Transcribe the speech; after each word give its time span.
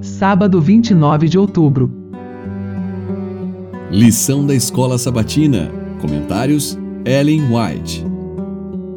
Sábado 0.00 0.62
29 0.62 1.28
de 1.28 1.38
outubro. 1.38 1.92
Lição 3.90 4.44
da 4.46 4.54
Escola 4.54 4.96
Sabatina. 4.96 5.70
Comentários: 6.00 6.78
Ellen 7.04 7.42
White. 7.42 8.02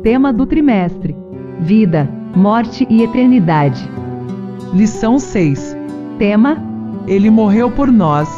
Tema 0.02 0.32
do 0.32 0.46
trimestre: 0.46 1.14
Vida, 1.60 2.10
Morte 2.34 2.88
e 2.90 3.04
Eternidade. 3.04 3.88
Lição 4.74 5.20
6. 5.20 5.76
Tema: 6.18 6.58
Ele 7.06 7.30
morreu 7.30 7.70
por 7.70 7.92
nós. 7.92 8.30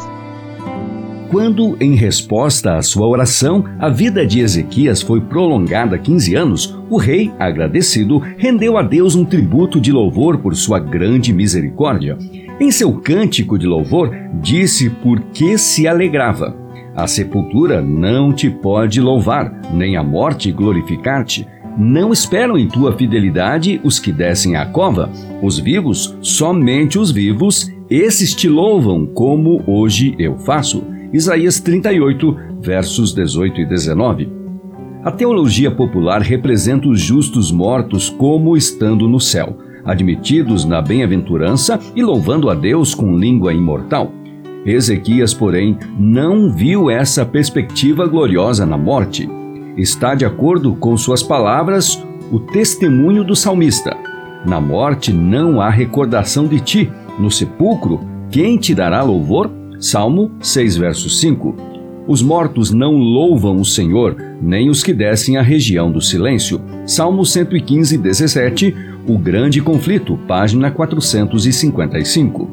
Quando, 1.30 1.76
em 1.80 1.94
resposta 1.94 2.74
à 2.74 2.82
sua 2.82 3.06
oração, 3.06 3.64
a 3.78 3.88
vida 3.88 4.26
de 4.26 4.40
Ezequias 4.40 5.00
foi 5.00 5.20
prolongada 5.20 5.96
15 5.96 6.34
anos, 6.34 6.76
o 6.90 6.96
rei, 6.96 7.30
agradecido, 7.38 8.18
rendeu 8.36 8.76
a 8.76 8.82
Deus 8.82 9.14
um 9.14 9.24
tributo 9.24 9.80
de 9.80 9.92
louvor 9.92 10.38
por 10.38 10.56
sua 10.56 10.80
grande 10.80 11.32
misericórdia. 11.32 12.18
Em 12.58 12.72
seu 12.72 12.94
cântico 12.94 13.56
de 13.56 13.64
louvor, 13.64 14.12
disse 14.42 14.90
por 14.90 15.20
que 15.32 15.56
se 15.56 15.86
alegrava. 15.86 16.56
A 16.96 17.06
sepultura 17.06 17.80
não 17.80 18.32
te 18.32 18.50
pode 18.50 19.00
louvar, 19.00 19.52
nem 19.72 19.96
a 19.96 20.02
morte 20.02 20.50
glorificar-te. 20.50 21.46
Não 21.78 22.12
esperam 22.12 22.58
em 22.58 22.66
tua 22.66 22.92
fidelidade 22.98 23.80
os 23.84 24.00
que 24.00 24.10
descem 24.10 24.56
à 24.56 24.66
cova. 24.66 25.08
Os 25.40 25.60
vivos, 25.60 26.18
somente 26.20 26.98
os 26.98 27.12
vivos, 27.12 27.72
esses 27.88 28.34
te 28.34 28.48
louvam, 28.48 29.06
como 29.06 29.62
hoje 29.64 30.16
eu 30.18 30.36
faço. 30.36 30.82
Isaías 31.12 31.58
38, 31.58 32.36
versos 32.60 33.12
18 33.12 33.62
e 33.62 33.66
19. 33.66 34.32
A 35.02 35.10
teologia 35.10 35.68
popular 35.68 36.22
representa 36.22 36.88
os 36.88 37.00
justos 37.00 37.50
mortos 37.50 38.08
como 38.08 38.56
estando 38.56 39.08
no 39.08 39.18
céu, 39.18 39.58
admitidos 39.84 40.64
na 40.64 40.80
bem-aventurança 40.80 41.80
e 41.96 42.02
louvando 42.02 42.48
a 42.48 42.54
Deus 42.54 42.94
com 42.94 43.18
língua 43.18 43.52
imortal. 43.52 44.12
Ezequias, 44.64 45.34
porém, 45.34 45.76
não 45.98 46.52
viu 46.52 46.88
essa 46.88 47.26
perspectiva 47.26 48.06
gloriosa 48.06 48.64
na 48.64 48.78
morte. 48.78 49.28
Está 49.76 50.14
de 50.14 50.24
acordo 50.24 50.76
com 50.76 50.96
suas 50.96 51.24
palavras 51.24 52.00
o 52.30 52.38
testemunho 52.38 53.24
do 53.24 53.34
salmista. 53.34 53.96
Na 54.46 54.60
morte 54.60 55.12
não 55.12 55.60
há 55.60 55.70
recordação 55.70 56.46
de 56.46 56.60
ti. 56.60 56.92
No 57.18 57.32
sepulcro, 57.32 58.00
quem 58.30 58.56
te 58.58 58.76
dará 58.76 59.02
louvor? 59.02 59.59
Salmo 59.80 60.30
6, 60.40 60.76
verso 60.76 61.08
5. 61.08 61.56
Os 62.06 62.20
mortos 62.20 62.70
não 62.70 62.96
louvam 62.96 63.56
o 63.56 63.64
Senhor, 63.64 64.14
nem 64.38 64.68
os 64.68 64.82
que 64.82 64.92
descem 64.92 65.38
à 65.38 65.42
região 65.42 65.90
do 65.90 66.02
silêncio. 66.02 66.60
Salmo 66.86 67.24
115, 67.24 67.96
17. 67.96 68.76
O 69.08 69.16
grande 69.16 69.62
conflito, 69.62 70.18
página 70.28 70.70
455. 70.70 72.50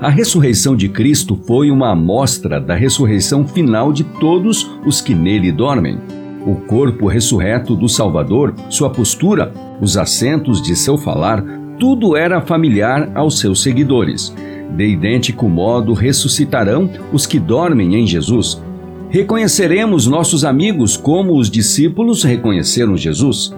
A 0.00 0.08
ressurreição 0.08 0.74
de 0.74 0.88
Cristo 0.88 1.38
foi 1.46 1.70
uma 1.70 1.90
amostra 1.90 2.58
da 2.58 2.74
ressurreição 2.74 3.46
final 3.46 3.92
de 3.92 4.02
todos 4.02 4.66
os 4.86 5.02
que 5.02 5.14
nele 5.14 5.52
dormem. 5.52 5.98
O 6.46 6.54
corpo 6.54 7.06
ressurreto 7.06 7.76
do 7.76 7.86
Salvador, 7.86 8.54
sua 8.70 8.88
postura, 8.88 9.52
os 9.78 9.98
acentos 9.98 10.62
de 10.62 10.74
seu 10.74 10.96
falar, 10.96 11.44
tudo 11.78 12.16
era 12.16 12.40
familiar 12.40 13.10
aos 13.14 13.38
seus 13.38 13.62
seguidores. 13.62 14.34
De 14.76 14.86
idêntico 14.86 15.48
modo 15.48 15.92
ressuscitarão 15.92 16.88
os 17.12 17.26
que 17.26 17.38
dormem 17.38 17.96
em 17.96 18.06
Jesus. 18.06 18.62
Reconheceremos 19.10 20.06
nossos 20.06 20.44
amigos 20.44 20.96
como 20.96 21.36
os 21.36 21.50
discípulos 21.50 22.22
reconheceram 22.22 22.96
Jesus. 22.96 23.52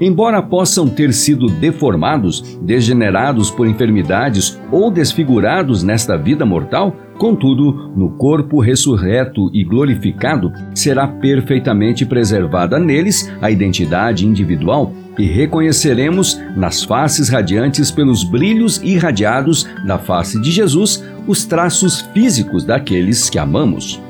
Embora 0.00 0.42
possam 0.42 0.88
ter 0.88 1.12
sido 1.12 1.46
deformados, 1.46 2.58
degenerados 2.60 3.50
por 3.50 3.66
enfermidades 3.66 4.60
ou 4.70 4.90
desfigurados 4.90 5.82
nesta 5.82 6.18
vida 6.18 6.44
mortal, 6.44 6.94
contudo, 7.16 7.92
no 7.96 8.10
corpo 8.10 8.60
ressurreto 8.60 9.48
e 9.54 9.64
glorificado, 9.64 10.52
será 10.74 11.08
perfeitamente 11.08 12.04
preservada 12.04 12.78
neles 12.78 13.32
a 13.40 13.50
identidade 13.50 14.26
individual 14.26 14.92
e 15.18 15.26
reconheceremos 15.26 16.40
nas 16.56 16.82
faces 16.82 17.28
radiantes 17.28 17.90
pelos 17.90 18.24
brilhos 18.24 18.80
irradiados 18.82 19.66
da 19.84 19.98
face 19.98 20.40
de 20.40 20.50
Jesus 20.50 21.02
os 21.26 21.44
traços 21.44 22.02
físicos 22.12 22.64
daqueles 22.64 23.28
que 23.28 23.38
amamos. 23.38 24.00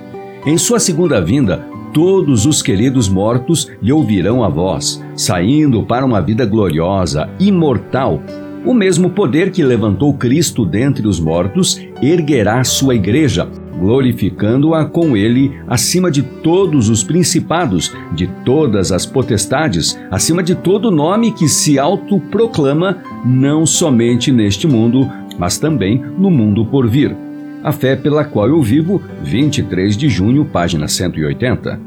Em 0.44 0.58
sua 0.58 0.78
segunda 0.78 1.20
vinda, 1.20 1.64
todos 1.92 2.44
os 2.46 2.62
queridos 2.62 3.08
mortos 3.08 3.70
lhe 3.82 3.92
ouvirão 3.92 4.44
a 4.44 4.48
voz, 4.48 5.02
saindo 5.14 5.82
para 5.82 6.04
uma 6.04 6.20
vida 6.20 6.44
gloriosa, 6.44 7.28
imortal. 7.40 8.22
O 8.64 8.74
mesmo 8.74 9.10
poder 9.10 9.50
que 9.50 9.62
levantou 9.62 10.12
Cristo 10.14 10.64
dentre 10.64 11.06
os 11.06 11.18
mortos 11.18 11.80
erguerá 12.02 12.62
sua 12.64 12.94
igreja, 12.94 13.48
glorificando-a 13.78 14.84
com 14.84 15.16
ele 15.16 15.52
acima 15.68 16.10
de 16.10 16.22
todos 16.22 16.88
os 16.88 17.02
principados, 17.02 17.94
de 18.14 18.26
todas 18.44 18.92
as 18.92 19.04
potestades, 19.04 19.98
acima 20.10 20.42
de 20.42 20.54
todo 20.54 20.90
nome 20.90 21.32
que 21.32 21.48
se 21.48 21.78
autoproclama, 21.78 22.98
não 23.24 23.66
somente 23.66 24.32
neste 24.32 24.66
mundo, 24.66 25.10
mas 25.38 25.58
também 25.58 26.02
no 26.18 26.30
mundo 26.30 26.64
por 26.64 26.88
vir. 26.88 27.14
A 27.62 27.72
Fé 27.72 27.96
pela 27.96 28.24
qual 28.24 28.48
eu 28.48 28.62
vivo, 28.62 29.02
23 29.22 29.96
de 29.96 30.08
junho, 30.08 30.44
página 30.44 30.86
180. 30.86 31.80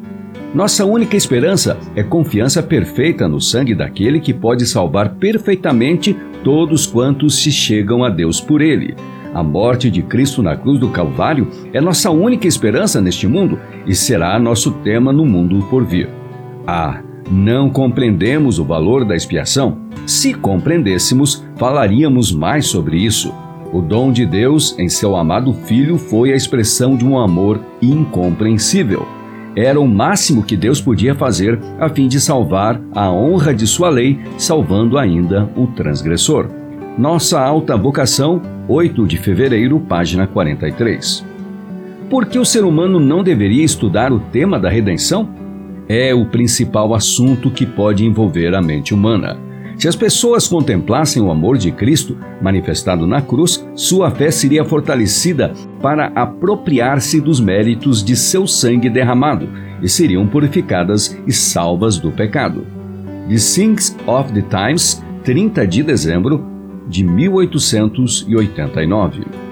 Nossa 0.54 0.84
única 0.84 1.16
esperança 1.16 1.78
é 1.96 2.02
confiança 2.02 2.64
perfeita 2.64 3.28
no 3.28 3.40
sangue 3.40 3.76
daquele 3.76 4.20
que 4.20 4.34
pode 4.34 4.66
salvar 4.66 5.12
perfeitamente 5.16 6.16
todos 6.44 6.88
quantos 6.88 7.42
se 7.42 7.52
chegam 7.52 8.04
a 8.04 8.10
Deus 8.10 8.42
por 8.42 8.62
ele. 8.62 8.96
A 9.34 9.44
morte 9.44 9.92
de 9.92 10.02
Cristo 10.02 10.42
na 10.42 10.56
cruz 10.56 10.80
do 10.80 10.90
Calvário 10.90 11.48
é 11.72 11.80
nossa 11.80 12.10
única 12.10 12.48
esperança 12.48 13.00
neste 13.00 13.28
mundo 13.28 13.60
e 13.86 13.94
será 13.94 14.40
nosso 14.40 14.72
tema 14.84 15.14
no 15.14 15.26
mundo 15.26 15.66
por 15.70 15.86
vir. 15.86 16.10
Ah, 16.66 17.02
não 17.30 17.70
compreendemos 17.70 18.58
o 18.58 18.66
valor 18.66 19.06
da 19.06 19.16
expiação? 19.16 19.78
Se 20.08 20.34
compreendêssemos, 20.34 21.46
falaríamos 21.58 22.32
mais 22.32 22.66
sobre 22.66 22.98
isso. 22.98 23.32
O 23.72 23.82
dom 23.82 24.12
de 24.12 24.26
Deus 24.26 24.78
em 24.80 24.90
seu 24.90 25.16
amado 25.16 25.54
Filho 25.54 26.00
foi 26.00 26.34
a 26.34 26.36
expressão 26.36 26.96
de 26.96 27.06
um 27.06 27.20
amor 27.20 27.60
incompreensível. 27.80 29.08
Era 29.56 29.80
o 29.80 29.88
máximo 29.88 30.42
que 30.42 30.58
Deus 30.58 30.82
podia 30.82 31.14
fazer 31.14 31.60
a 31.80 31.88
fim 31.88 32.08
de 32.08 32.20
salvar 32.20 32.82
a 32.96 33.12
honra 33.12 33.54
de 33.54 33.68
sua 33.68 33.90
lei, 33.90 34.20
salvando 34.38 34.98
ainda 34.98 35.48
o 35.56 35.68
transgressor. 35.68 36.59
Nossa 37.00 37.40
alta 37.40 37.78
vocação, 37.78 38.42
8 38.68 39.08
de 39.08 39.16
fevereiro, 39.16 39.80
página 39.80 40.28
43. 40.28 41.26
Por 42.10 42.26
que 42.26 42.38
o 42.38 42.44
ser 42.44 42.66
humano 42.66 43.00
não 43.00 43.24
deveria 43.24 43.64
estudar 43.64 44.12
o 44.12 44.20
tema 44.20 44.60
da 44.60 44.70
redenção? 44.70 45.30
É 45.88 46.14
o 46.14 46.26
principal 46.26 46.94
assunto 46.94 47.50
que 47.50 47.66
pode 47.66 48.06
envolver 48.06 48.54
a 48.54 48.62
mente 48.62 48.94
humana. 48.94 49.38
Se 49.78 49.88
as 49.88 49.96
pessoas 49.96 50.46
contemplassem 50.46 51.24
o 51.24 51.32
amor 51.32 51.58
de 51.58 51.72
Cristo 51.72 52.18
manifestado 52.42 53.08
na 53.08 53.22
cruz, 53.22 53.66
sua 53.76 54.12
fé 54.12 54.30
seria 54.30 54.66
fortalecida 54.66 55.54
para 55.82 56.08
apropriar-se 56.08 57.22
dos 57.22 57.40
méritos 57.40 58.04
de 58.04 58.18
seu 58.18 58.46
sangue 58.46 58.90
derramado 58.90 59.48
e 59.82 59.88
seriam 59.88 60.28
purificadas 60.28 61.18
e 61.26 61.32
salvas 61.32 61.98
do 61.98 62.12
pecado. 62.12 62.68
The 63.30 63.38
Things 63.38 63.96
of 64.06 64.34
the 64.34 64.42
Times, 64.42 65.02
30 65.24 65.66
de 65.66 65.82
dezembro 65.82 66.59
de 66.90 67.04
1889. 67.04 69.49